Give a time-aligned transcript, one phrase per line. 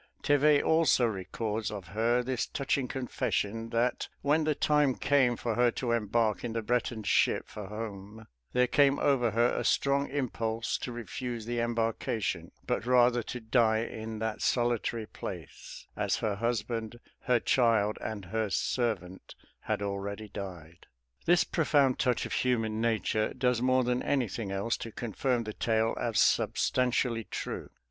[0.23, 5.69] Thevet also records of her this touching confession, that when the time came for her
[5.73, 10.79] to embark, in the Breton ship, for home, there came over her a strong impulse
[10.79, 16.99] to refuse the embarkation, but rather to die in that solitary place, as her husband,
[17.25, 20.87] her child, and her servant had already died.
[21.27, 25.95] This profound touch of human nature does more than anything else to confirm the tale
[25.99, 27.69] as substantially true.